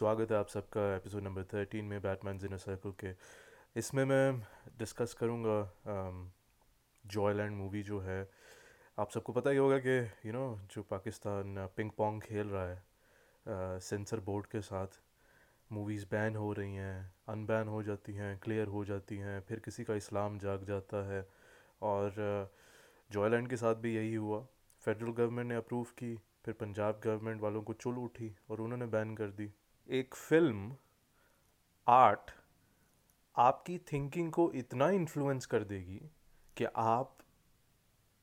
[0.00, 3.10] स्वागत है आप सबका एपिसोड नंबर थर्टीन में बैटमैन इन सर्कल के।
[3.76, 4.40] इसमें मैं
[4.78, 5.56] डिस्कस करूँगा
[7.04, 8.20] जॉयलैंड मूवी जो है।
[8.98, 10.44] आप सबको पता ही होगा कि यू नो
[10.74, 15.00] जो पाकिस्तान पिंग पोंग खेल रहा है सेंसर बोर्ड के साथ।
[15.70, 19.84] मूवीज़ बैन हो रही हैं अनबैन हो जाती हैं क्लियर हो जाती हैं, फिर किसी
[19.84, 21.26] का इस्लाम जाग जाता है।
[21.82, 22.50] और
[23.10, 24.46] जॉयलैंड के साथ भी यही हुआ।
[24.82, 26.14] फेडरल गवर्नमेंट ने अप्रूव की,
[26.44, 29.52] फिर पंजाब गवर्नमेंट वालों को चुल उठी और उन्होंने बैन कर दी।
[29.90, 30.76] एक फ़िल्म
[31.88, 32.30] आर्ट
[33.36, 36.00] आपकी थिंकिंग को इतना इन्फ्लुएंस कर देगी
[36.56, 37.16] कि आप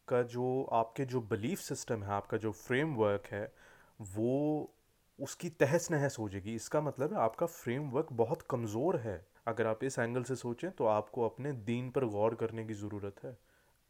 [0.08, 3.54] का जो, आपके जो बिलीफ सिस्टम है, आपका जो फ्रेमवर्क है,
[4.02, 4.74] वो
[5.20, 9.84] उसकी तहस नहस हो जाएगी। इसका मतलब है आपका फ्रेमवर्क बहुत कमज़ोर है। अगर आप
[9.84, 13.38] इस एंगल से सोचें तो आपको अपने दीन पर गौर करने की ज़रूरत है।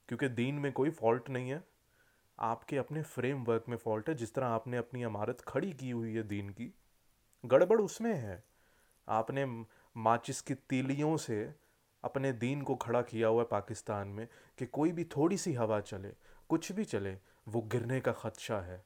[0.10, 1.64] क्योंकि दीन में कोई फॉल्ट नहीं है।
[2.40, 6.24] आपके अपने फ्रेमवर्क में फॉल्ट है। जिस तरह आपने अपनी इमारत खड़ी की हुई है
[6.24, 6.74] दीन की
[7.46, 8.44] गड़बड़ उसमें है।
[9.08, 9.46] आपने
[9.98, 11.56] माचिस की तीलियों से
[12.04, 15.80] अपने दीन को खड़ा किया हुआ है पाकिस्तान में कि कोई भी थोड़ी सी हवा
[15.80, 16.10] चले
[16.50, 17.18] कुछ भी चले
[17.48, 18.86] वो गिरने का ख़दशा है।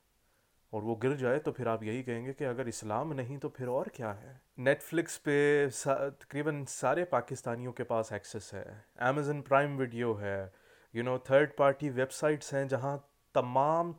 [0.74, 3.68] और वो गिर जाए तो फिर आप यही कहेंगे कि अगर इस्लाम नहीं तो फिर
[3.68, 4.42] और क्या है?
[4.60, 10.54] नेटफ्लिक्स पे तकरीबन सा, सारे पाकिस्तानियों के पास एक्सेस है। अमेजन प्राइम वीडियो है।
[10.96, 12.98] You know third party websites हैं जहाँ
[13.36, 13.96] तमाम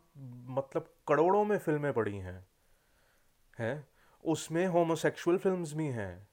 [0.55, 2.47] मतलब करोड़ों में फ़िल्में पड़ी हैं।
[3.59, 3.89] हैं?
[4.25, 6.29] उसमें होमोसेक्सुअल फिल्म्स भी हैं।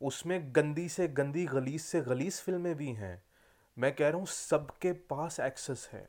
[0.00, 3.22] उसमें गंदी से गंदी, गलीस से गलीस फ़िल्में भी हैं।
[3.78, 6.08] मैं कह रहा हूँ, सबके पास एक्सेस है।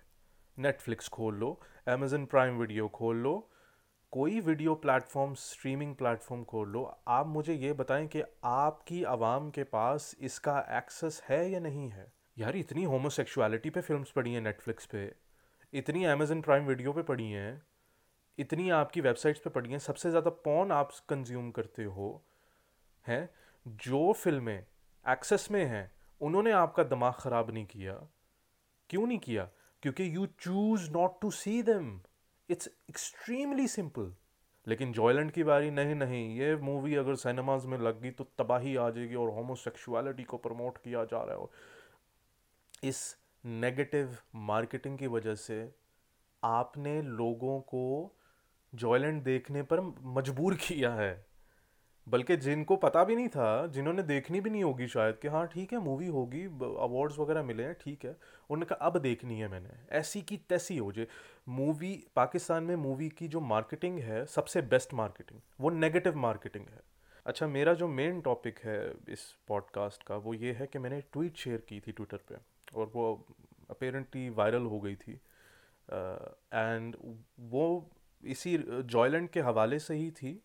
[0.59, 3.49] नेटफ्लिक्स खोल लो अमेजन प्राइम वीडियो खोल लो,
[4.11, 9.63] कोई वीडियो प्लेटफॉर्म स्ट्रीमिंग प्लेटफॉर्म खोल लो। आप मुझे ये बताएँ कि आपकी आवाम के
[9.63, 12.13] पास इसका एक्सेस है या नहीं है?
[12.37, 15.15] यार, इतनी होमोसेक्सुअलिटी पे फिल्म्स पड़ी हैं नेटफ्लिक्स पे।
[15.73, 17.61] इतनी अमेजन प्राइम वीडियो पे पड़ी हैं।
[18.39, 22.23] इतनी आपकी वेबसाइट्स पे पड़ी हैं, सबसे ज़्यादा पॉन आप कंज्यूम करते हो,
[23.05, 23.29] हैं,
[23.65, 24.65] जो फ़िल्में
[25.05, 27.93] एक्सेस में हैं, उन्होंने आपका दिमाग ख़राब नहीं किया।
[28.89, 29.49] क्यों नहीं किया?
[29.83, 31.99] क्योंकि you choose not to see them
[32.49, 34.13] it's extremely simple
[34.67, 38.75] लेकिन जॉयलैंड की बारी, नहीं नहीं, ये मूवी अगर सिनेमाज में लग गई तो तबाही
[38.75, 45.35] आ जाएगी और होमोसेक्सुअलिटी को प्रमोट किया जा रहा है। इस नेगेटिव मार्केटिंग की वजह
[45.35, 45.57] से
[46.43, 48.15] आपने लोगों को
[48.75, 49.81] जॉयलैंड देखने पर
[50.17, 51.29] मजबूर किया है।
[52.07, 55.73] बल्कि जिनको पता भी नहीं था जिन्होंने देखनी भी नहीं होगी शायद कि हाँ ठीक
[55.73, 59.69] है मूवी होगी अवार्ड्स वगैरह मिले हैं ठीक है। उन्होंने कहा अब देखनी है मैंने।
[59.91, 61.07] ऐसी की तैसी हो जाए।
[61.49, 66.81] मूवी पाकिस्तान में मूवी की जो मार्केटिंग है सबसे बेस्ट मार्केटिंग वो नेगेटिव मार्केटिंग है।
[67.25, 71.37] अच्छा मेरा जो मेन टॉपिक है इस पॉडकास्ट का वो ये है कि मैंने ट्वीट
[71.37, 72.35] शेयर की थी ट्विटर पे
[72.75, 73.13] और वो
[73.69, 75.13] अपेरेंटली वायरल हो गई थी।
[76.53, 77.89] एंड uh, वो
[78.23, 80.39] इसी जॉयलैंड के हवाले से ही थी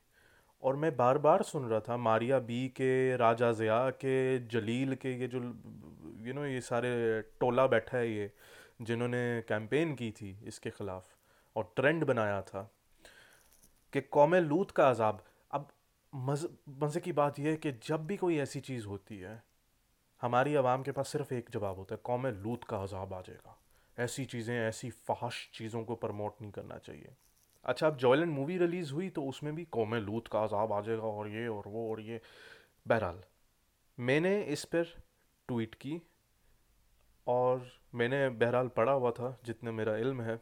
[0.62, 5.12] और मैं बार बार सुन रहा था। मारिया बी के, राजा ज़िया के, जलील के,
[5.12, 5.40] ये जो
[6.26, 8.30] यू नो ये सारे टोला बैठा है ये,
[8.82, 11.14] जिन्होंने कैंपेन की थी इसके ख़िलाफ़
[11.56, 12.70] और ट्रेंड बनाया था
[13.92, 15.68] कि कौम लूत का अजाब। अब
[16.12, 16.46] मज़,
[16.82, 19.42] मज़े की बात यह है कि जब भी कोई ऐसी चीज़ होती है,
[20.22, 23.58] हमारी आवाम के पास सिर्फ़ एक जवाब होता है, कौम लूत का अजाब आ जाएगा।
[23.96, 27.14] ऐसी चीज़ें, ऐसी फहश चीज़ों को प्रमोट नहीं करना चाहिए।
[27.64, 31.02] अच्छा अब जॉयलैंड मूवी रिलीज़ हुई तो उसमें भी कौम लूत का अजाब आ जाएगा
[31.02, 32.20] और ये और वो और ये।
[32.86, 33.22] बहरहाल,
[33.98, 34.84] मैंने इस पर
[35.48, 36.00] ट्वीट की
[37.26, 40.40] और मैंने बहरहाल पढ़ा हुआ था, जितने मेरा इल्म है।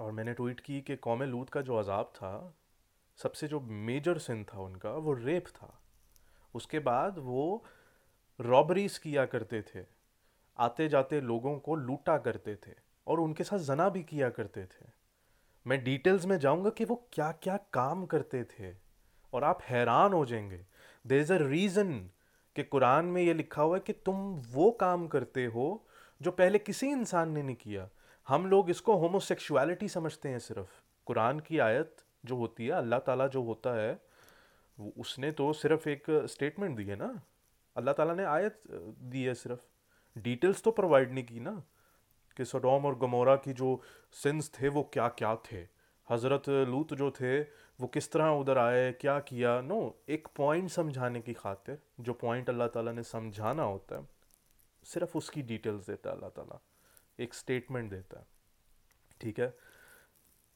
[0.00, 2.54] और मैंने ट्वीट की कि कौम लूत का जो अजाब था,
[3.18, 5.78] सबसे जो मेजर सिन था उनका, वो रेप था।
[6.54, 7.64] उसके बाद वो
[8.40, 9.84] रॉबरीज किया करते थे
[10.58, 12.74] आते जाते लोगों को लूटा करते थे
[13.06, 15.01] और उनके साथ जना भी किया करते थे।
[15.66, 18.72] मैं डिटेल्स में जाऊँगा कि वो क्या क्या काम करते थे
[19.32, 20.60] और आप हैरान हो जाएँगे।
[21.04, 21.92] देर इज़ अ रीज़न
[22.56, 24.16] कि कुरान में ये लिखा हुआ है कि तुम
[24.52, 25.66] वो काम करते हो
[26.20, 27.88] जो पहले किसी इंसान ने नहीं किया।
[28.26, 33.26] हम लोग इसको होमोसेक्सुअलिटी समझते हैं सिर्फ़। कुरान की आयत जो होती है, अल्लाह ताला
[33.26, 34.00] जो होता है
[34.98, 37.08] उसने तो सिर्फ़ एक स्टेटमेंट दी है ना।
[37.76, 38.60] अल्लाह ताला ने आयत
[39.10, 39.60] दी है सिर्फ़।
[40.16, 41.62] डिटेल्स तो प्रोवाइड नहीं की ना।
[42.36, 43.80] कि सडोम और गमोरा की जो
[44.12, 45.82] सिंस थे, वो क्या क्या थे?
[46.10, 47.40] हज़रत लूत जो थे,
[47.80, 49.60] वो किस तरह उधर आए, क्या किया?
[49.60, 54.08] नो, एक पॉइंट समझाने की खातिर, जो पॉइंट अल्लाह ताला ने समझाना होता है,
[54.84, 56.60] सिर्फ़ उसकी डिटेल्स देता है अल्लाह ताला।
[57.20, 58.26] एक स्टेटमेंट देता है।
[59.20, 59.54] ठीक है?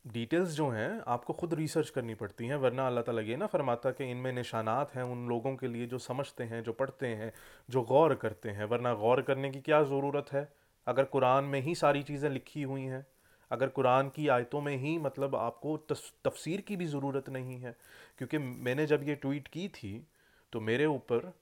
[0.06, 3.90] डिटेल्स जो हैं, आपको ख़ुद रिसर्च करनी पड़ती हैं, वरना अल्लाह ताला ये ना फरमाता
[3.90, 7.32] कि इनमें निशानात हैं, उन लोगों के लिए जो समझते हैं, जो पढ़ते हैं,
[7.70, 10.66] जो गौर करते हैं, वरना गौर करने की क्या ज़रूरत है?
[10.87, 13.06] अगर कुरान में ही सारी चीज़ें लिखी हुई हैं,
[13.50, 15.77] अगर कुरान की आयतों में ही मतलब आपको
[16.25, 17.77] तफसीर की भी ज़रूरत नहीं है,
[18.19, 20.06] क्योंकि मैंने जब ये ट्वीट की थी
[20.53, 21.33] तो मेरे ऊपर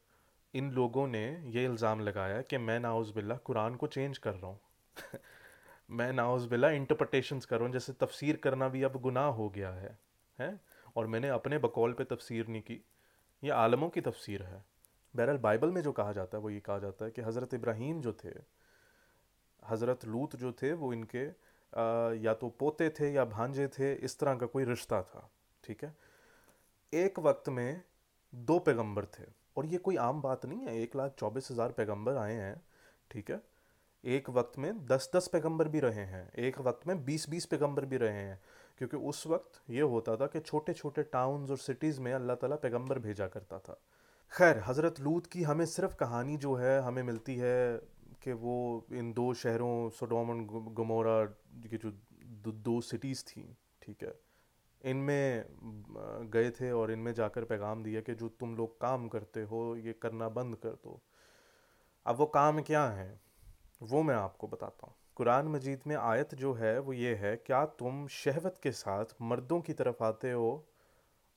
[0.55, 4.47] इन लोगों ने ये इल्ज़ाम लगाया कि मैं नाउज़ बिल्ला कुरान को चेंज कर रहा
[4.47, 4.61] हूँ।
[5.91, 9.71] मैं नाउज़ बिल्ला इंटरप्रटेशंस कर रहा हूँ, जैसे तफसीर करना भी अब गुनाह हो गया
[9.71, 9.99] है,
[10.39, 10.61] हैं?
[10.97, 12.81] और मैंने अपने बकौल पे तफसीर नहीं की।
[13.43, 14.63] ये आलमों की तफसीर है।
[15.15, 18.01] बहरहाल बाइबल में जो कहा जाता है, वो ये कहा जाता है कि हज़रत इब्राहीम
[18.01, 18.31] जो थे
[19.65, 21.25] हज़रत लूत जो थे, वो इनके
[22.23, 25.29] या तो पोते थे या भांजे थे, इस तरह का कोई रिश्ता था,
[25.65, 25.95] ठीक है?
[26.93, 27.83] एक वक्त में
[28.33, 29.25] दो पैगंबर थे,
[29.57, 32.61] और ये कोई आम बात नहीं है, एक लाख चौबीस हज़ार पैगंबर आए हैं,
[33.11, 33.41] ठीक है?
[34.05, 37.85] एक वक्त में दस दस पैगंबर भी रहे हैं, एक वक्त में बीस बीस पैगंबर
[37.85, 38.41] भी रहे हैं,
[38.79, 42.57] क्योंकि उस वक्त ये होता था कि छोटे छोटे टाउन्स और सिटीज़ में अल्लाह ताला
[42.59, 43.79] पैगंबर भेजा करता था।
[44.33, 47.81] खैर, हज़रत लूत की हमें सिर्फ़ कहानी जो है, हमें मिलती है
[48.25, 51.25] कि वो इन दो शहरों, सोडोम और गमोरा
[51.65, 51.93] की जो
[52.45, 53.45] दो सिटीज़ थी,
[53.83, 54.15] ठीक है,
[54.85, 55.45] इनमें
[56.33, 59.93] गए थे और इनमें जाकर पैगाम दिया कि जो तुम लोग काम करते हो, ये
[60.03, 61.01] करना बंद कर दो।
[62.07, 63.21] अब वो काम क्या है,
[63.83, 67.65] वो मैं आपको बताता हूँ। कुरान मजीद में आयत जो है, वो ये है, क्या
[67.79, 70.67] तुम शहवत के साथ मर्दों की तरफ़ आते हो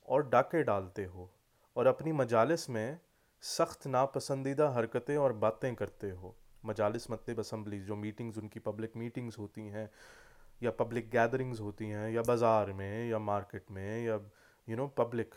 [0.07, 1.30] और डाके डालते हो
[1.75, 3.00] और अपनी मजालस में
[3.44, 6.36] सख्त नापसंदीदा हरकतें और बातें करते हो?
[6.65, 9.89] मजालस मतलब असम्बलीज, जो मीटिंग्स उनकी पब्लिक मीटिंग्स होती हैं,
[10.63, 14.19] या पब्लिक गैदरिंग्स होती हैं, या बाज़ार में, या मार्केट में, या
[14.68, 15.36] यू नो पब्लिक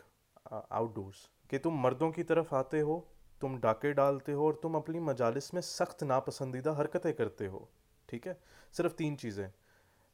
[0.51, 2.99] आउटडोर्स कि तुम मर्दों की तरफ़ आते हो,
[3.41, 7.67] तुम डाके डालते हो, और तुम अपनी मजालिस में सख्त नापसंदीदा हरकतें करते हो,
[8.09, 8.37] ठीक है?
[8.73, 9.51] सिर्फ़ तीन चीज़ें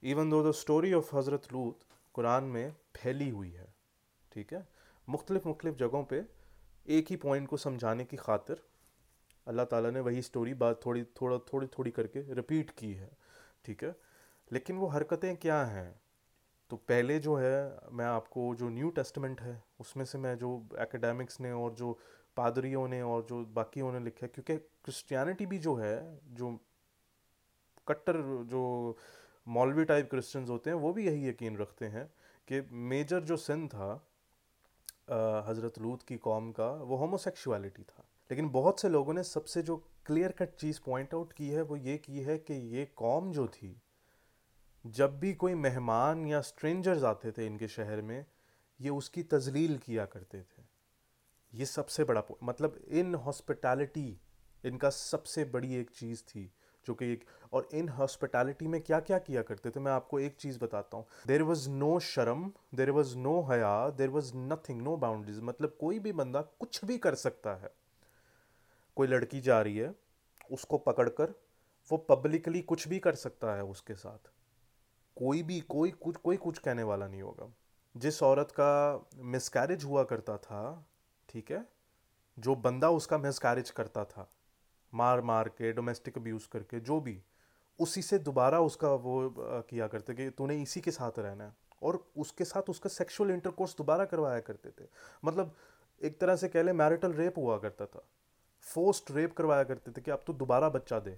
[0.03, 1.80] even though the story of हज़रत लूत
[2.15, 3.68] कुरान में फैली हुई है,
[4.31, 4.68] ठीक है?
[5.07, 6.24] मुख्तलिफ़ मुख्तलिफ़ जगहों पे
[6.89, 8.62] एक ही पॉइंट को समझाने की खातिर
[9.47, 13.09] अल्लाह ताला ने वही स्टोरी बात थोड़ी, थोड़ा, थोड़ी थोड़ी करके रिपीट की है,
[13.65, 13.95] ठीक है?
[14.51, 16.01] लेकिन वो हरकतें क्या हैं?
[16.69, 20.49] तो पहले जो है, मैं आपको जो न्यू टेस्टमेंट है, उसमें से मैं जो
[20.79, 21.97] एकेडमिक्स ने और जो
[22.38, 26.59] पादरियों ने और जो बाकियों ने लिखा है, क्योंकि क्रिश्चियनिटी भी जो है, जो
[27.88, 28.97] कट्टर, जो
[29.47, 32.05] मौलवी टाइप क्रिश्चियंस होते हैं, वो भी यही यकीन रखते हैं
[32.47, 32.61] कि
[32.91, 33.89] मेजर जो सिन था
[35.47, 39.75] हज़रत लूत की कौम का, वो होमोसेक्सुअलिटी था। लेकिन बहुत से लोगों ने सबसे जो
[40.06, 43.47] क्लियर कट चीज़ पॉइंट आउट की है, वो ये की है कि ये कौम जो
[43.47, 43.75] थी,
[44.85, 48.25] जब भी कोई मेहमान या स्ट्रेंजर्स आते थे इनके शहर में,
[48.79, 50.63] ये उसकी तजलील किया करते थे।
[51.53, 54.19] ये सबसे बड़ा मतलब इन हॉस्पिटैलिटी
[54.63, 56.51] इनका सबसे बड़ी एक चीज़ थी,
[56.85, 59.79] जो कि एक, और इन हॉस्पिटैलिटी में क्या क्या किया करते थे?
[59.79, 64.09] मैं आपको एक चीज़ बताता हूँ। देर वॉज़ नो शर्म देर वॉज़ नो हया there
[64.09, 67.71] was nothing no boundaries मतलब कोई भी बंदा कुछ भी कर सकता है।
[68.97, 69.95] कोई लड़की जा रही है,
[70.51, 71.33] उसको पकड़कर
[71.91, 74.29] वो पब्लिकली कुछ भी कर सकता है उसके साथ।
[75.15, 77.53] कोई भी, कोई कुछ कोई कुछ कहने वाला नहीं होगा।
[77.97, 78.69] जिस औरत का
[79.15, 80.88] मिसकैरेज हुआ करता था,
[81.29, 81.65] ठीक है,
[82.39, 84.31] जो बंदा उसका मिसकैरेज करता था,
[84.94, 87.23] मार मार के डोमेस्टिक अब्यूज़ करके, जो भी,
[87.79, 92.11] उसी से दोबारा उसका वो किया करते कि तूने इसी के साथ रहना है। और
[92.17, 94.88] उसके साथ उसका सेक्सुअल इंटरकोर्स दोबारा करवाया करते थे।
[95.25, 95.55] मतलब
[96.01, 98.07] एक तरह से कह ले मैरिटल रेप हुआ करता था।
[98.67, 101.11] फोर्स्ड रेप करवाया करते थे कि अब तो दोबारा बच्चा दे,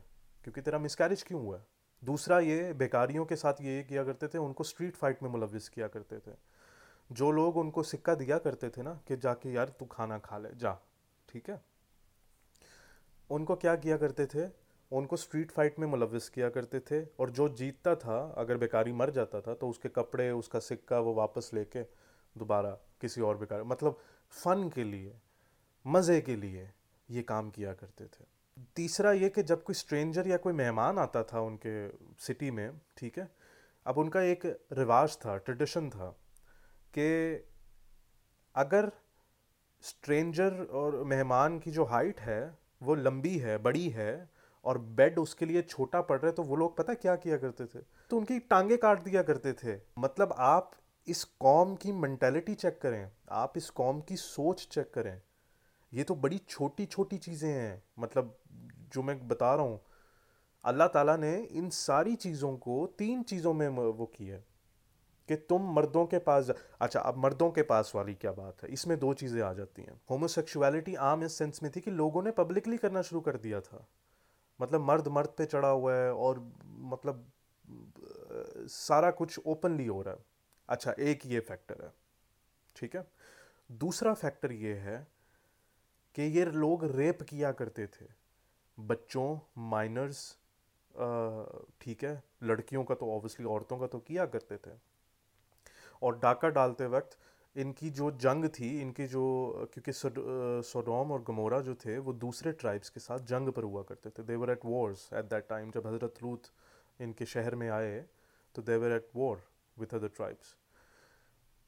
[0.43, 1.57] क्योंकि तेरा मिसकैरेज क्यों हुआ?
[1.57, 1.65] है
[2.03, 5.87] दूसरा ये, बेकारियों के साथ ये किया करते थे, उनको स्ट्रीट फाइट में मुलविस किया
[5.87, 6.35] करते थे।
[7.11, 10.49] जो लोग उनको सिक्का दिया करते थे ना, कि जाके यार तू खाना खा ले,
[10.55, 10.79] जा,
[11.29, 11.61] ठीक है?
[13.29, 14.47] उनको क्या किया करते थे?
[14.91, 19.09] उनको स्ट्रीट फाइट में मुलविस किया करते थे, और जो जीतता था, अगर बेकारी मर
[19.09, 21.83] जाता था तो उसके कपड़े, उसका सिक्का वो वापस लेके
[22.37, 23.99] दोबारा किसी और बेकार मतलब
[24.31, 25.15] फ़न के लिए,
[25.87, 26.71] मज़े के लिए
[27.09, 28.25] ये काम किया करते थे।
[28.75, 31.89] तीसरा ये कि जब कोई स्ट्रेंजर या कोई मेहमान आता था उनके
[32.19, 33.27] सिटी में, ठीक है,
[33.85, 36.09] अब उनका एक रिवाज था ट्रेडिशन था
[36.93, 37.45] कि
[38.55, 38.91] अगर
[39.83, 44.29] स्ट्रेंजर और मेहमान की जो हाइट है, वो लंबी है, बड़ी है
[44.65, 47.65] और बेड उसके लिए छोटा पड़ रहा है तो वो लोग पता क्या किया करते
[47.65, 47.79] थे?
[48.11, 50.71] तो उनकी टांगे काट दिया करते थे। मतलब आप
[51.07, 55.19] इस कॉम की मैंटेलिटी चेक करें, आप इस कॉम की सोच चेक करें
[55.91, 58.35] ये तो बड़ी छोटी छोटी चीज़ें हैं। मतलब
[58.93, 59.79] जो मैं बता रहा हूँ,
[60.65, 64.43] अल्लाह ताला ने इन सारी चीज़ों को, तीन चीज़ों में वो किया है
[65.29, 66.49] कि तुम मर्दों के पास
[66.81, 68.69] अच्छा अब मर्दों के पास वाली क्या बात है?
[68.69, 72.31] इसमें दो चीज़ें आ जाती हैं। होमोसेक्सुअलिटी आम इस सेंस में थी कि लोगों ने
[72.33, 73.85] पब्लिकली करना शुरू कर दिया था।
[74.59, 76.39] मतलब मर्द मर्द पे चढ़ा हुआ है और
[76.85, 77.25] मतलब
[78.69, 80.25] सारा कुछ ओपनली हो रहा है।
[80.69, 81.91] अच्छा एक ये फैक्टर है,
[82.75, 83.05] ठीक है?
[83.69, 84.97] दूसरा फैक्टर ये है
[86.15, 88.05] कि ये लोग रेप किया करते थे।
[88.77, 89.37] बच्चों
[89.69, 90.21] माइनर्स
[91.81, 94.71] ठीक है, लड़कियों का तो ऑब्वियसली औरतों का तो किया करते थे।
[96.01, 97.17] और डाका डालते वक्त
[97.55, 99.23] इनकी जो जंग थी, इनकी जो,
[99.73, 104.09] क्योंकि सोडोम और गमोरा जो थे, वो दूसरे ट्राइब्स के साथ जंग पर हुआ करते
[104.09, 106.51] थे। They were at wars at that time जब हज़रत लूत
[106.99, 107.99] इनके शहर में आए
[108.55, 109.41] तो they were at war
[109.77, 110.55] with other tribes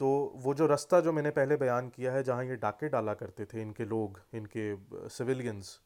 [0.01, 3.45] तो वो जो रास्ता जो मैंने पहले बयान किया है, जहाँ ये डाके डाला करते
[3.45, 5.79] थे, इनके लोग, इनके सिविलियंस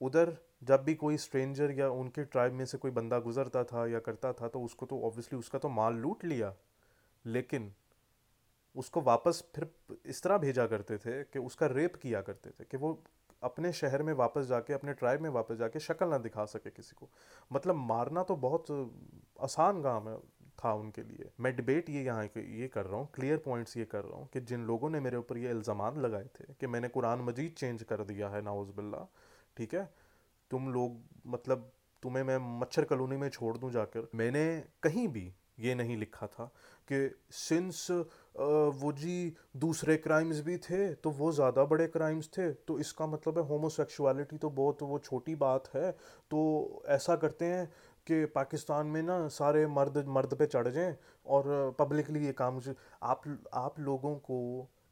[0.00, 3.98] उधर जब भी कोई स्ट्रेंजर या उनके ट्राइब में से कोई बंदा गुजरता था या
[3.98, 6.54] करता था तो उसको तो ऑब्वियसली उसका तो माल लूट लिया।
[7.24, 7.72] लेकिन
[8.76, 9.70] उसको वापस फिर
[10.06, 13.02] इस तरह भेजा करते थे कि उसका रेप किया करते थे कि वो
[13.42, 16.96] अपने शहर में वापस जाके, अपने ट्राइब में वापस जाके शक्ल ना दिखा सके किसी
[16.96, 17.08] को।
[17.52, 18.70] मतलब मारना तो बहुत
[19.40, 20.16] आसान काम है।
[20.58, 24.04] था उनके लिए। मैं डिबेट ये यहाँ ये कर रहा हूँ क्लियर पॉइंट्स ये कर
[24.04, 27.20] रहा हूँ कि जिन लोगों ने मेरे ऊपर ये इल्ज़ाम लगाए थे कि मैंने कुरान
[27.22, 29.06] मजीद चेंज कर दिया है नाउज़बिल्ला
[29.56, 29.88] ठीक है?
[30.50, 31.70] तुम लोग मतलब
[32.02, 34.42] तुम्हें मैं मच्छर कॉलोनी में छोड़ दूँ जाकर। मैंने
[34.82, 36.44] कहीं भी ये नहीं लिखा था
[36.88, 36.98] कि
[37.30, 37.86] सिंस
[38.76, 43.38] वो जी दूसरे क्राइम्स भी थे तो वो ज़्यादा बड़े क्राइम्स थे। तो इसका मतलब
[43.38, 45.90] है होमोसेक्सुअलिटी तो बहुत, वो छोटी बात है।
[46.30, 47.70] तो ऐसा करते हैं
[48.06, 50.94] कि पाकिस्तान में ना सारे मर्द मर्द पे चढ़ जाएँ
[51.26, 52.60] और पब्लिकली ये काम
[53.02, 53.22] आप
[53.54, 54.38] आप लोगों को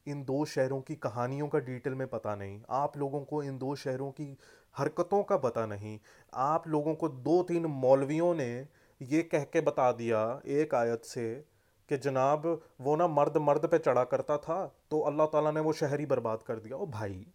[0.06, 3.74] इन दो शहरों की कहानियों का डिटेल में पता नहीं, आप लोगों को इन दो
[3.76, 4.36] शहरों की
[4.74, 5.98] हरकतों का पता नहीं,
[6.34, 8.66] आप लोगों को दो तीन मौलवियों ने
[9.00, 11.26] ये कह के बता दिया एक आयत से
[11.88, 12.46] कि जनाब
[12.80, 16.42] वो ना मर्द मर्द पे चढ़ा करता था तो अल्लाह ताला ने वो शहरी बर्बाद
[16.46, 17.26] कर दिया। ओ भाई,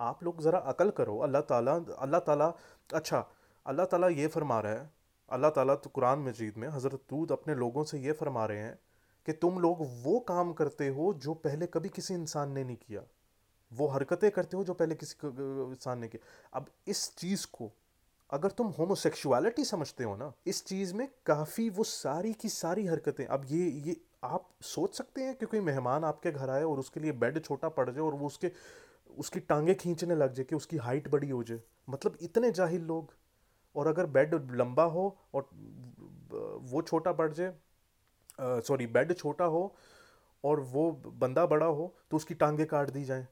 [0.00, 2.52] आप लोग ज़रा अकल करो, अल्लाह ताला अल्लाह ताला
[2.94, 3.26] अच्छा
[3.68, 4.90] अल्लाह ताला ये फरमा रहा है,
[5.28, 8.78] अल्लाह ताला तो कुरान मजीद में हज़रत दूध अपने लोगों से ये फरमा रहे हैं
[9.26, 13.02] कि तुम लोग वो काम करते हो जो पहले कभी किसी इंसान ने नहीं किया।
[13.72, 17.70] वो हरकतें करते हो जो पहले किसी इंसान ने किया। अब इस चीज़ को
[18.30, 23.24] अगर तुम होमोसेक्सुअलिटी समझते हो ना, इस चीज़ में काफ़ी वो सारी की सारी हरकतें।
[23.26, 27.00] अब ये ये आप सोच सकते हैं कि कोई मेहमान आपके घर आए और उसके
[27.00, 28.52] लिए बेड छोटा पड़ जाए और वो उसके,
[29.18, 33.14] उसकी टांगे खींचने लग जाए कि उसकी हाइट बड़ी हो जाए। मतलब इतने जाहिल लोग
[33.78, 35.48] और अगर बेड लंबा हो और
[36.64, 39.74] वो छोटा पड़ जाए सॉरी बेड छोटा हो
[40.44, 43.26] और वो बंदा बड़ा हो तो उसकी टांगे काट दी जाएँ।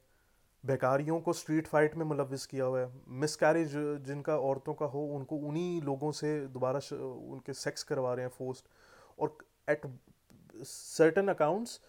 [0.63, 3.73] बेकारियों को स्ट्रीट फाइट में मुलविस किया हुआ है। मिस कैरेज
[4.05, 8.67] जिनका औरतों का हो, उनको उन्हीं लोगों से दोबारा उनके सेक्स करवा रहे हैं फोस्ट
[9.19, 9.37] और
[9.69, 9.85] at
[10.65, 11.79] certain accounts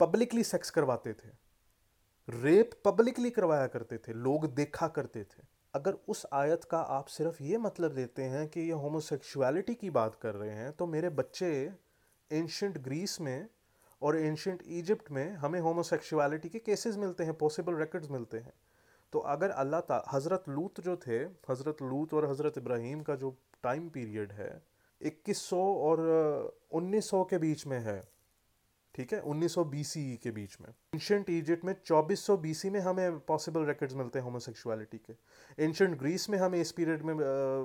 [0.00, 1.28] publicly sex करवाते थे।
[2.28, 5.42] रेप पब्लिकली करवाया करते थे, लोग देखा करते थे।
[5.74, 10.14] अगर उस आयत का आप सिर्फ़ ये मतलब देते हैं कि ये होमोसेक्सुअलिटी की बात
[10.14, 11.50] कर रहे हैं तो मेरे बच्चे
[12.30, 13.48] एंशंट ग्रीस में
[14.02, 18.52] और एंशंट इजिप्ट में हमें होमोसेक्सुअलिटी के केसेस मिलते हैं पॉसिबल रिकॉर्ड्स मिलते हैं।
[19.12, 21.18] तो अगर अल्लाह ता, हज़रत लूत जो थे,
[21.50, 24.50] हज़रत लूत और हज़रत इब्राहिम का जो टाइम पीरियड है
[25.00, 26.00] 2100 और
[26.72, 28.00] 1900 के बीच में है
[28.94, 33.64] ठीक है 1900 बीसी के बीच में। एंशंट इजिप्ट में 2400 बीसी में हमें पॉसिबल
[33.66, 37.14] रिकॉर्ड्स मिलते हैं होमोसेक्सुअलिटी के। एंशंट ग्रीस में हमें इस पीरियड में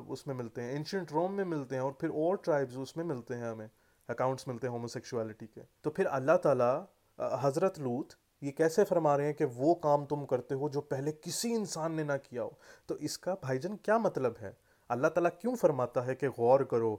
[0.10, 3.52] उसमें मिलते हैं। एंशंट रोम में मिलते हैं और फिर और ट्राइब्स उसमें मिलते हैं
[3.52, 3.70] हमें।
[4.10, 6.72] अकाउंट्स मिलते हैं होमोसेक्सुअलिटी के। तो फिर अल्लाह ताला
[7.20, 11.12] हज़रत लूत ये कैसे फरमा रहे हैं कि वो काम तुम करते हो जो पहले
[11.12, 12.58] किसी इंसान ने ना किया हो?
[12.90, 14.56] तो इसका भाईजन क्या मतलब है?
[14.90, 16.92] अल्लाह ताला क्यों फरमाता है कि गौर करो?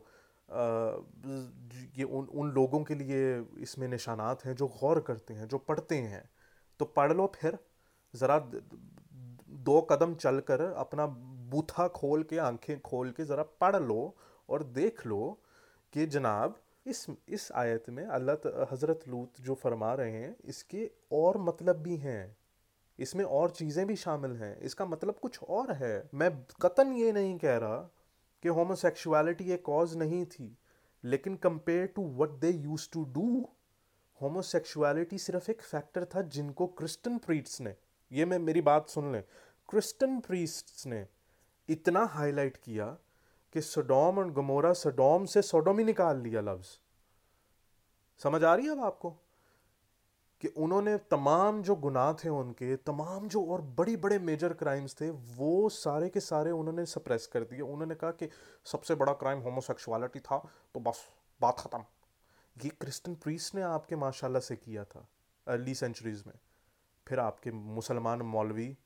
[0.51, 5.97] ये उन उन लोगों के लिए इसमें निशानात हैं जो गौर करते हैं, जो पढ़ते
[5.97, 6.29] हैं।
[6.81, 7.59] तो पढ़ लो फिर,
[8.15, 8.39] ज़रा
[9.61, 11.07] दो कदम चल कर अपना
[11.51, 14.15] बूथा खोल के, आँखें खोल के ज़रा पढ़ लो
[14.49, 15.39] और देख लो
[15.93, 21.39] कि जनाब, इस इस आयत में अल्लाह हज़रत लूत जो फरमा रहे हैं, इसके और
[21.39, 22.37] मतलब भी हैं।
[22.99, 26.31] इसमें और चीज़ें भी शामिल हैं। इसका मतलब कुछ और है। मैं
[26.63, 27.89] कतन ये नहीं कह रहा
[28.43, 30.57] कि होमोसेक्सुअलिटी एक कॉज नहीं थी,
[31.05, 33.49] लेकिन compare to what they use to do
[34.21, 37.75] homosexuality सिर्फ़ एक फैक्टर था जिनको क्रिस्टन प्रीट्स ने,
[38.13, 39.23] ये मैं, मेरी बात सुन लें
[39.69, 41.07] क्रिस्टन प्रीस्ट्स ने
[41.69, 42.87] इतना हाईलाइट किया
[43.55, 46.77] कि सडोम और गमोरा सडोम से सोडोम ही निकाल लिया लफ्ज़
[48.21, 49.17] समझ आ रही है अब आपको?
[50.43, 55.11] कि उन्होंने तमाम जो गुनाह थे उनके, तमाम जो और बड़ी बड़े मेजर क्राइम्स थे,
[55.11, 58.29] वो सारे के सारे उन्होंने सप्रेस कर दिए। उन्होंने कहा कि
[58.67, 60.39] सबसे बड़ा क्राइम होमोसेक्सुअलिटी था
[60.75, 61.07] तो बस,
[61.41, 61.85] बात ख़त्म।
[62.57, 65.07] ये क्रिस्टन प्रीस ने आपके माशाल्लाह से किया था
[65.47, 66.35] अर्ली सेंचुरीज़ में।
[67.07, 68.77] फिर आपके मुसलमान मौलवी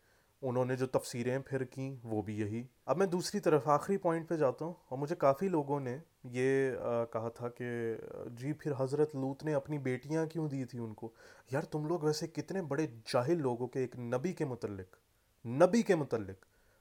[0.43, 4.37] उन्होंने जो तफसीरें फिर की वो भी यही। अब मैं दूसरी तरफ़ आखिरी पॉइंट पे
[4.37, 9.15] जाता हूँ और मुझे काफ़ी लोगों ने ये आ, कहा था कि जी फिर हज़रत
[9.17, 11.13] लूत ने अपनी बेटियाँ क्यों दी थी उनको?
[11.53, 14.97] यार तुम लोग वैसे कितने बड़े जाहिल लोगों के एक नबी के मतलब
[15.45, 16.37] नबी के मतलब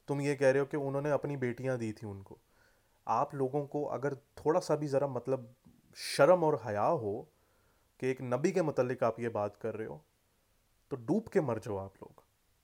[0.07, 2.39] तुम ये कह रहे हो कि उन्होंने अपनी बेटियाँ दी थी उनको।
[3.07, 5.53] आप लोगों को अगर थोड़ा सा भी ज़रा मतलब
[5.97, 7.13] शर्म और हया हो
[7.99, 10.01] कि एक नबी के मतलब आप ये बात कर रहे हो
[10.91, 12.20] तो डूब के मर जाओ आप लोग।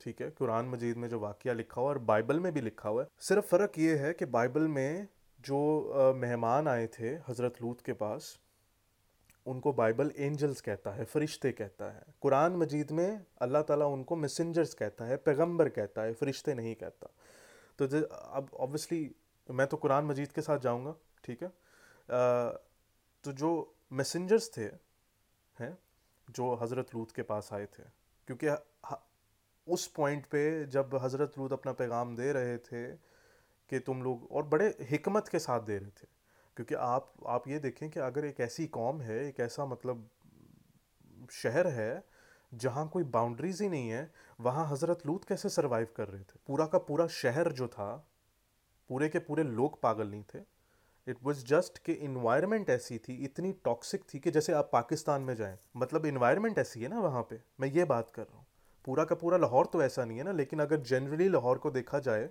[0.07, 3.01] ठीक है कुरान मजीद में जो वाक्य लिखा हुआ और बाइबल में भी लिखा हुआ
[3.03, 5.07] है। सिर्फ़ फ़र्क ये है कि बाइबल में
[5.39, 8.29] जो मेहमान आए थे हज़रत लूत के पास
[9.45, 14.73] उनको बाइबल एंजल्स कहता है फरिश्ते कहता है। कुरान मजीद में अल्लाह ताला उनको मैसेंजर्स
[14.73, 17.11] कहता है पैगंबर कहता है फरिश्ते नहीं कहता।
[17.79, 19.01] तो अब ऑब्वियसली
[19.49, 20.95] मैं तो कुरान मजीद के साथ जाऊँगा
[21.25, 21.47] ठीक है?
[21.47, 22.49] आ,
[23.23, 23.51] तो जो
[23.93, 24.71] मैसेंजर्स थे
[25.57, 25.77] हैं
[26.27, 27.83] जो हज़रत लूत के पास आए थे
[28.27, 28.47] क्योंकि
[29.67, 32.85] उस पॉइंट पे जब हज़रत लूत अपना पैगाम दे रहे थे
[33.69, 36.07] कि तुम लोग, और बड़े हिकमत के साथ दे रहे थे,
[36.57, 40.09] क्योंकि आप आप ये देखें कि अगर एक ऐसी कौम है, एक ऐसा मतलब
[41.33, 42.03] शहर है,
[42.51, 44.09] जहाँ कोई बाउंड्रीज ही नहीं है,
[44.39, 46.39] वहाँ हज़रत लूत कैसे सरवाइव कर रहे थे?
[46.47, 47.93] पूरा का पूरा शहर जो था,
[48.89, 50.39] पूरे के पूरे लोग पागल नहीं थे।
[51.07, 55.35] इट वॉज़ जस्ट कि इन्वायरमेंट ऐसी थी, इतनी टॉक्सिक थी कि जैसे आप पाकिस्तान में
[55.35, 58.46] जाएँ मतलब इन्वायरमेंट ऐसी है ना वहाँ पे, मैं ये बात कर रहा हूँ।
[58.87, 61.99] पूरा का पूरा लाहौर तो ऐसा नहीं है ना, लेकिन अगर जनरली लाहौर को देखा
[61.99, 62.29] जाए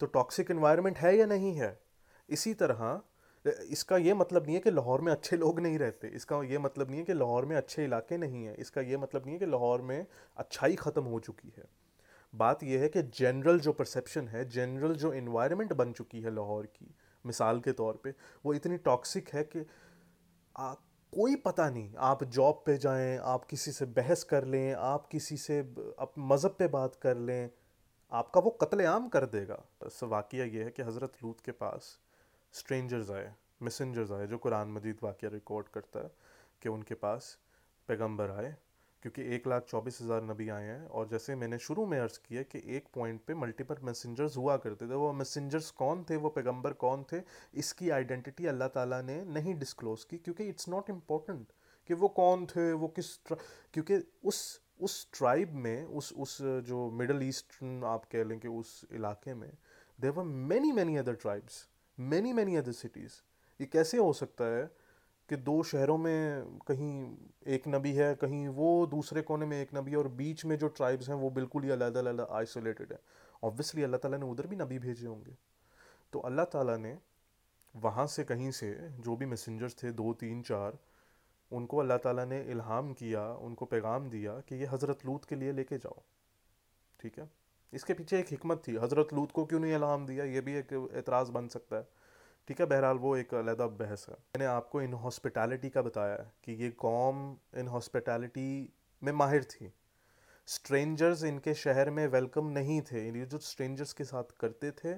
[0.00, 1.78] तो टॉक्सिक इन्वायरमेंट है या नहीं है?
[2.28, 3.00] इसी तरह,
[3.44, 6.90] इसका ये मतलब नहीं है कि लाहौर में अच्छे लोग नहीं रहते, इसका ये मतलब
[6.90, 9.46] नहीं है कि लाहौर में अच्छे इलाके नहीं हैं, इसका ये मतलब नहीं है कि
[9.46, 11.64] लाहौर में अच्छाई ख़त्म हो चुकी है।
[12.32, 16.66] बात यह है कि जनरल जो परसेप्शन है जनरल जो इन्वायरमेंट बन चुकी है लाहौर
[16.66, 18.14] की, मिसाल के तौर पे,
[18.44, 19.66] वो इतनी टॉक्सिक है कि
[21.12, 25.36] कोई पता नहीं, आप जॉब पे जाएँ, आप किसी से बहस कर लें, आप किसी
[25.36, 27.50] से अप, मज़हब पे बात कर लें,
[28.12, 31.98] आपका वो कत्लेआम कर देगा। बस वाक़ ये है कि हज़रत लूत के पास
[32.54, 36.10] स्ट्रेंजर्स आए मैसेंजर्स आए, जो कुरान मजीद वाक़ रिकॉर्ड करता है
[36.62, 37.36] कि उनके पास
[37.88, 38.56] पैगंबर आए।
[39.02, 42.42] क्योंकि एक लाख चौबीस हज़ार नबी आए हैं। और जैसे मैंने शुरू में अर्ज़ किया
[42.44, 46.16] कि एक पॉइंट पे मल्टीपल मैसेंजर्स हुआ करते थे। वो मैसेंजर्स कौन थे?
[46.16, 47.22] वो पैगंबर कौन थे?
[47.56, 51.46] इसकी आइडेंटिटी अल्लाह ताला ने नहीं डिस्क्लोज़ की, क्योंकि इट्स नॉट इम्पोर्टेंट
[51.90, 57.22] कि वो कौन थे, वो किस क्योंकि उस उस ट्राइब में, उस उस जो मिडल
[57.22, 59.50] ईस्टर्न आप कह लें कि उस इलाके में
[59.98, 61.66] there were many many other tribes
[61.98, 63.20] many many other cities
[63.60, 64.62] ये कैसे हो सकता है?
[65.30, 67.16] कि दो शहरों में कहीं
[67.46, 70.68] एक नबी है, कहीं वो दूसरे कोने में एक नबी है और बीच में जो
[70.68, 72.98] ट्राइब्स हैं वो बिल्कुल ही अलग अलग आइसोलेटेड है।
[73.44, 75.36] ऑब्वियसली अल्लाह ताला ने उधर भी नबी भेजे होंगे।
[76.12, 76.96] तो अल्लाह ताला ने
[77.74, 80.78] वहाँ से कहीं से जो भी मैसेंजर्स थे, दो, तीन, चार,
[81.52, 85.52] उनको अल्लाह ताला ने इल्हाम किया, उनको पैगाम दिया कि ये हज़रत लूत के लिए
[85.52, 86.02] लेके जाओ।
[87.00, 87.30] ठीक है?
[87.72, 90.24] इसके पीछे एक हिकमत थी, हज़रत लूत को क्यों नहीं इल्हाम दिया?
[90.24, 91.88] ये भी एक एतराज़ बन सकता है।
[92.48, 96.52] ठीक है, बहरहाल वो एक अलहदा बहस है। मैंने आपको इन हॉस्पिटैलिटी का बताया कि
[96.52, 98.72] ये कौम इन हॉस्पिटैलिटी
[99.02, 99.72] में माहिर थी।
[100.46, 104.92] स्ट्रेंजर्स इनके शहर में वेलकम नहीं थे। ये जो स्ट्रेंजर्स के साथ करते थे,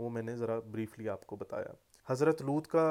[0.00, 1.74] वो मैंने ज़रा ब्रीफली आपको बताया।
[2.08, 2.84] हज़रत लूत का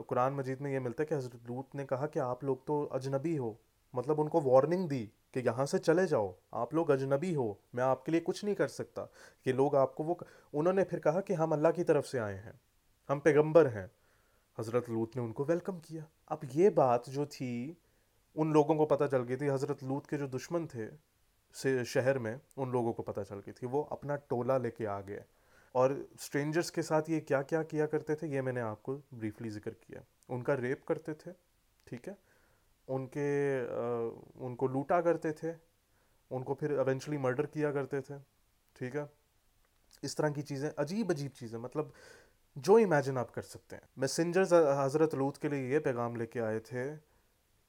[0.00, 2.84] कुरान मजीद में ये मिलता है कि हज़रत लूत ने कहा कि आप लोग तो
[2.84, 3.58] अजनबी हो।
[3.94, 8.12] मतलब उनको वार्निंग दी कि यहाँ से चले जाओ। आप लोग अजनबी हो। मैं आपके
[8.12, 9.02] लिए कुछ नहीं कर सकता।
[9.44, 10.18] कि लोग आपको वो
[10.54, 12.60] उन्होंने फिर कहा कि हम अल्लाह की तरफ़ से आए हैं।
[13.08, 13.90] हम पैगंबर हैं।
[14.58, 17.76] हज़रत लूत ने उनको वेलकम किया। अब ये बात जो थी
[18.36, 20.86] उन लोगों को पता चल गई थी। हज़रत लूत के जो दुश्मन थे
[21.54, 25.00] से शहर में उन लोगों को पता चल गई थी। वो अपना टोला लेके आ
[25.00, 25.24] गए।
[25.74, 29.70] और स्ट्रेंजर्स के साथ ये क्या क्या किया करते थे ये मैंने आपको ब्रीफली ज़िक्र
[29.70, 31.32] किया। उनका रेप करते थे
[31.86, 32.16] ठीक है?
[32.88, 33.28] उनके
[33.62, 35.54] आ, उनको लूटा करते थे।
[36.30, 38.18] उनको फिर एवेंचुअली मर्डर किया करते थे
[38.76, 39.08] ठीक है?
[40.02, 41.92] इस तरह की चीज़ें अजीब अजीब चीज़ें मतलब
[42.58, 46.58] जो इमेजिन आप कर सकते हैं। मैसेंजर्स हज़रत लूत के लिए ये पैगाम लेके आए
[46.62, 46.84] थे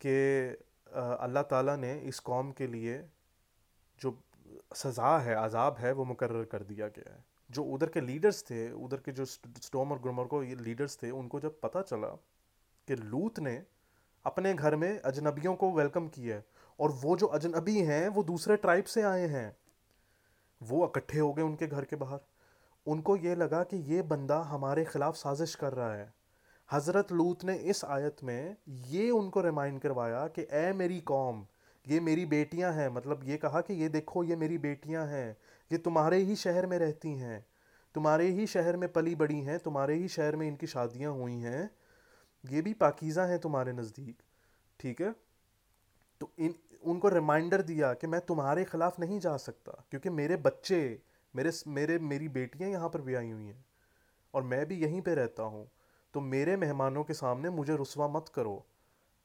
[0.01, 0.15] कि
[1.19, 2.95] अल्लाह ताला ने इस कौम के लिए
[3.99, 4.17] जो
[4.75, 8.71] सज़ा है, अजाब है, वो मुकर कर दिया गया है। जो उधर के लीडर्स थे,
[8.73, 12.07] उधर के जो स्टोम और गुरमर को ये लीडर्स थे, उनको जब पता चला
[12.87, 13.61] कि लूत ने
[14.25, 16.45] अपने घर में अजनबियों को वेलकम किया है
[16.79, 19.55] और वो जो अजनबी हैं, वो दूसरे ट्राइब से आए हैं,
[20.61, 22.19] वो इकट्ठे हो गए उनके घर के बाहर।
[22.89, 26.13] उनको ये लगा कि ये बंदा हमारे ख़िलाफ़ साजिश कर रहा है।
[26.69, 31.45] हज़रत लूत ने इस आयत में ये उनको रिमाइंड करवाया कि, ए मेरी कौम,
[31.85, 35.37] ये मेरी बेटियाँ हैं। मतलब ये कहा कि, ये देखो, ये मेरी बेटियाँ हैं।
[35.71, 37.45] ये तुम्हारे ही शहर में रहती हैं।
[37.95, 41.69] तुम्हारे ही शहर में पली बड़ी हैं। तुम्हारे ही शहर में इनकी शादियाँ हुई हैं।
[42.43, 44.17] ये भी पाकिज़ा हैं तुम्हारे नज़दीक।
[44.79, 45.15] ठीक है?
[46.21, 51.01] तो इन, उनको रिमाइंडर दिया कि मैं तुम्हारे ख़िलाफ़ नहीं जा सकता, क्योंकि मेरे बच्चे
[51.33, 53.65] मेरे मेरे, मेरी बेटियाँ यहाँ पर भी आई हुई हैं
[54.33, 55.67] और मैं भी यहीं पे रहता हूँ।
[56.13, 58.65] तो मेरे मेहमानों के सामने मुझे रुसवा मत करो।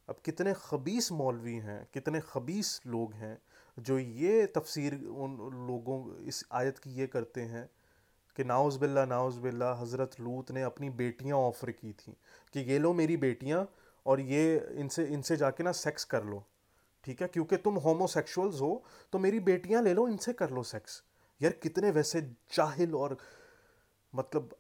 [0.09, 3.39] अब कितने खबीस मौलवी हैं, कितने खबीस लोग हैं
[3.77, 5.37] जो ये तफसीर उन
[5.69, 7.69] लोगों, इस आयत की ये करते हैं
[8.37, 12.17] कि नाउज बिल्ला नाउज बिल्ला हज़रत लूत ने अपनी बेटियाँ ऑफ़र की थी
[12.55, 13.67] कि ये लो मेरी बेटियाँ
[14.07, 14.43] और ये
[14.77, 16.45] इनसे इनसे जाके ना सेक्स कर लो।
[17.05, 17.29] ठीक है?
[17.29, 21.03] क्योंकि तुम होमोसेक्सुअल्स हो तो मेरी बेटियाँ ले लो, इनसे कर लो सेक्स।
[21.41, 22.21] यार कितने वैसे
[22.53, 23.17] जाहिल और
[24.13, 24.57] मतलब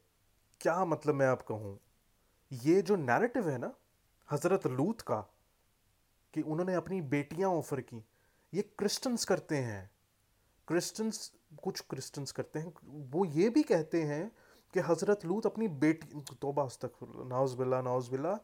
[0.60, 1.78] क्या मतलब मैं आप कहूँ,
[2.50, 3.72] ये जो नैरेटिव है ना,
[4.28, 5.20] हज़रत लूत का,
[6.34, 8.04] कि उन्होंने अपनी बेटियाँ ऑफ़र की,
[8.52, 9.90] ये क्रिश्चियंस करते हैं।
[10.68, 11.30] क्रिश्चियंस
[11.62, 12.72] कुछ क्रिश्चियंस करते हैं।
[13.10, 14.30] वो ये भी कहते हैं
[14.74, 16.92] कि हज़रत लूत अपनी बेटी, तोबा तक
[17.28, 18.34] नाउज बिल्ला नाउज बिल्ला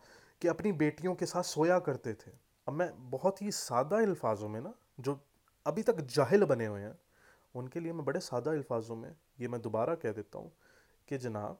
[0.42, 2.30] कि अपनी बेटियों के साथ सोया करते थे।
[2.66, 5.20] अब मैं बहुत ही सादा अल्फाजों में ना, जो
[5.66, 6.98] अभी तक जाहिल बने हुए हैं
[7.54, 10.52] उनके लिए मैं बड़े सादा अल्फाजों में ये मैं दोबारा कह देता हूँ
[11.08, 11.58] कि जनाब,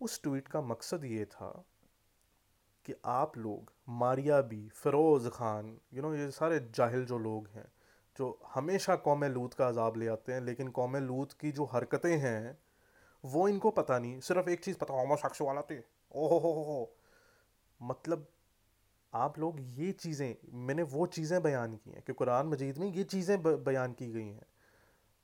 [0.00, 1.64] उस ट्वीट का मकसद ये था
[2.86, 7.66] कि आप लोग, Maria B, Feroze Khan you know ये सारे जाहिल जो लोग हैं,
[8.16, 12.16] जो हमेशा कौम लूत का अजाब ले आते हैं, लेकिन कौम लूत की जो हरकतें
[12.18, 12.58] हैं,
[13.24, 15.78] वो इनको पता नहीं। सिर्फ़ एक चीज़ पता, होमो शख्स वाला थे।
[16.14, 16.94] ओहो हो हो
[17.80, 18.26] मतलब
[19.12, 20.34] आप लोग ये चीज़ें,
[20.66, 24.26] मैंने वो चीज़ें बयान की हैं, कि कुरान मजीद में ये चीज़ें बयान की गई
[24.26, 24.46] हैं।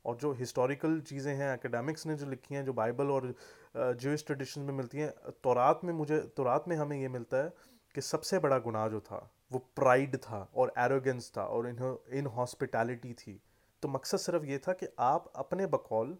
[0.04, 3.34] और जो हिस्टोरिकल चीज़ें हैं एकेडमिक्स ने जो लिखी हैं, जो बाइबल और
[3.76, 5.12] जूस ट्रेडिशन में मिलती हैं,
[5.44, 7.52] तौरात में मुझे, तौरात में हमें ये मिलता है
[7.94, 12.26] कि सबसे बड़ा गुनाह जो था, वो प्राइड था और एरोगेंस था और इन इन
[12.36, 13.40] हॉस्पिटैलिटी थी।
[13.82, 16.16] तो मकसद सिर्फ़ ये था कि आप अपने बकौल,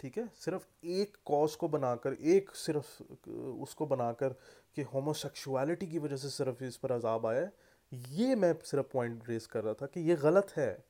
[0.00, 4.34] ठीक है, सिर्फ़ एक कॉज को बनाकर, एक सिर्फ़, उसको बनाकर
[4.76, 7.48] कि होमोसेक्सुअलिटी की वजह से सिर्फ़ इस पर अजाब आया
[7.92, 10.84] ये मैं सिर्फ़ पॉइंट रेस कर रहा था कि ये गलत है।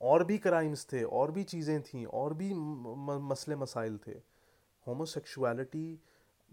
[0.00, 2.52] और भी क्राइम्स थे, और भी चीज़ें थी, और भी
[3.28, 4.12] मसले मसाइल थे।
[4.86, 6.00] होमोसेक्सुअलिटी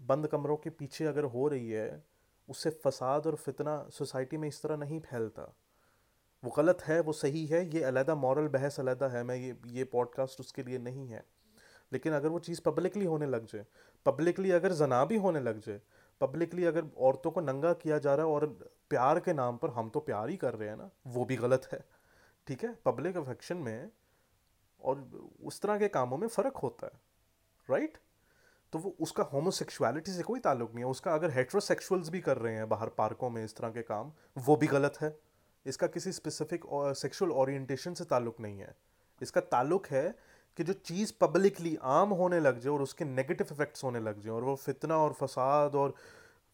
[0.00, 2.04] बंद कमरों के पीछे अगर हो रही है,
[2.48, 5.52] उससे फसाद और फितना सोसाइटी में इस तरह नहीं फैलता।
[6.42, 9.84] वो गलत है, वो सही है, ये अलहदा मॉरल बहस अलहदा है, मैं ये ये
[9.84, 11.24] पॉडकास्ट उसके लिए नहीं है।
[11.92, 13.64] लेकिन अगर वो चीज़ पब्लिकली होने लग जाए
[14.06, 15.80] पब्लिकली अगर जना भी होने लग जाए
[16.20, 18.46] पब्लिकली अगर औरतों को नंगा किया जा रहा है और
[18.90, 21.68] प्यार के नाम पर हम तो प्यार ही कर रहे हैं ना, वो भी गलत
[21.72, 21.84] है।
[22.46, 22.74] ठीक है?
[22.84, 23.90] पब्लिक अफेक्शन में
[24.80, 25.08] और
[25.44, 27.00] उस तरह के कामों में फ़र्क होता है
[27.68, 27.98] राइट
[28.72, 32.54] तो वो उसका होमोसेक्सुअलिटी से कोई ताल्लुक नहीं है। उसका अगर हेट्रोसेक्सुअल्स भी कर रहे
[32.54, 35.16] हैं बाहर पार्कों में इस तरह के काम, वो भी गलत है।
[35.66, 36.64] इसका किसी स्पेसिफिक
[36.96, 38.74] सेक्सुअल ओरिएंटेशन से ताल्लुक नहीं है।
[39.20, 40.08] इसका ताल्लुक है
[40.58, 44.32] कि जो चीज़ पब्लिकली आम होने लग जाए और उसके नेगेटिव इफ़ेक्ट्स होने लग जाए
[44.32, 45.94] और वो फितना और फसाद और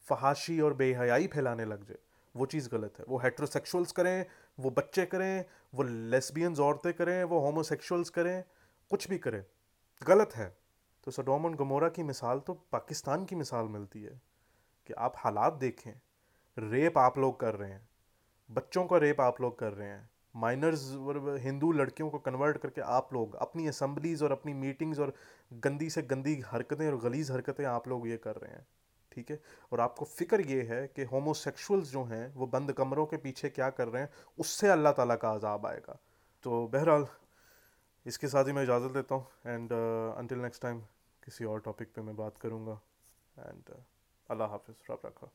[0.07, 1.99] फहाशी और बेहयाई फैलाने लग जाए
[2.35, 4.25] वो चीज़ गलत है। वो हेट्रोसेक्सुअल्स करें,
[4.59, 8.43] वो बच्चे करें, वो लेस्बियंस औरतें करें, वो होमोसेक्सुअल्स करें,
[8.91, 9.45] कुछ भी करें,
[10.03, 10.55] गलत है।
[11.07, 14.21] तो सडोम गमोरा की मिसाल तो पाकिस्तान की मिसाल मिलती है
[14.87, 15.93] कि आप हालात देखें
[16.57, 17.89] रेप आप लोग कर रहे हैं,
[18.51, 20.83] बच्चों का रेप आप लोग कर रहे हैं माइनर्स
[21.41, 25.13] हिंदू लड़कियों को कन्वर्ट करके आप लोग, अपनी असम्बलीज़ और अपनी मीटिंग्स और
[25.53, 28.67] गंदी से गंदी हरकतें और गलीज हरकतें आप लोग ये कर रहे हैं।
[29.13, 29.39] ठीक है?
[29.73, 33.71] और आपको फ़िक्र ये है कि होमोसेक्सुअल्स जो हैं वो बंद कमरों के पीछे क्या
[33.71, 35.99] कर रहे हैं उससे अल्लाह ताला का अजाब आएगा।
[36.45, 37.07] तो बहरहाल
[38.07, 40.81] इसके साथ ही मैं इजाज़त देता हूँ एंड अनटिल नेक्स्ट टाइम
[41.23, 42.81] किसी और टॉपिक पे मैं बात करूँगा
[43.37, 43.81] एंड uh,
[44.29, 45.31] अल्लाह हाफिज़ रब रखा।